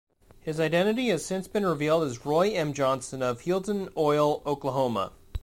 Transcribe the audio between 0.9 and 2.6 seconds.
has since been revealed as Roy